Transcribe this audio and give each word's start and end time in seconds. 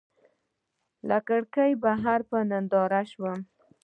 له 1.07 1.17
کړکۍ 1.27 1.71
بهر 1.83 2.19
په 2.29 2.37
ننداره 2.49 3.01
شوم. 3.11 3.39